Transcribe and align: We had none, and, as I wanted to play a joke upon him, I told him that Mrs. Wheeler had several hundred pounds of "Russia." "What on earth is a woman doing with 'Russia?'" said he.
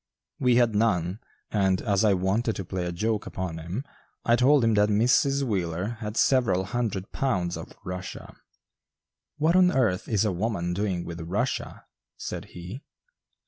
We 0.39 0.55
had 0.55 0.73
none, 0.73 1.19
and, 1.51 1.79
as 1.79 2.03
I 2.03 2.15
wanted 2.15 2.55
to 2.55 2.65
play 2.65 2.85
a 2.87 2.91
joke 2.91 3.27
upon 3.27 3.59
him, 3.59 3.85
I 4.25 4.35
told 4.35 4.63
him 4.63 4.73
that 4.73 4.89
Mrs. 4.89 5.43
Wheeler 5.43 5.97
had 5.99 6.17
several 6.17 6.63
hundred 6.63 7.11
pounds 7.11 7.55
of 7.55 7.73
"Russia." 7.85 8.33
"What 9.37 9.55
on 9.55 9.71
earth 9.71 10.07
is 10.07 10.25
a 10.25 10.31
woman 10.31 10.73
doing 10.73 11.05
with 11.05 11.21
'Russia?'" 11.21 11.85
said 12.17 12.45
he. 12.45 12.81